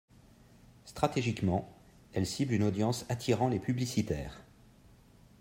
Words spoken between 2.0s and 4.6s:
elle cible une audience attirant les publicitaires.